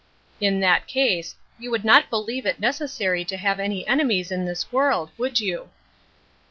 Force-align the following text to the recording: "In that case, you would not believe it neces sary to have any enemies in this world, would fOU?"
"In 0.47 0.61
that 0.61 0.87
case, 0.87 1.35
you 1.59 1.69
would 1.69 1.85
not 1.85 2.09
believe 2.09 2.47
it 2.47 2.59
neces 2.59 2.89
sary 2.89 3.23
to 3.25 3.37
have 3.37 3.59
any 3.59 3.85
enemies 3.85 4.31
in 4.31 4.45
this 4.45 4.71
world, 4.71 5.11
would 5.19 5.37
fOU?" 5.37 5.69